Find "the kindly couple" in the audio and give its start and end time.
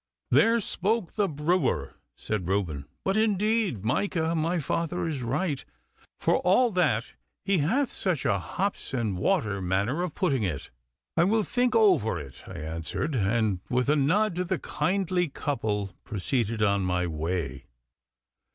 14.43-15.93